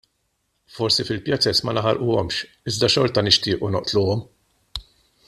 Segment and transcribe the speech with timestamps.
[0.77, 2.41] Forsi fil-pjazez ma naħarquhomx,
[2.73, 4.29] iżda xorta nixtiequ noqtluhom!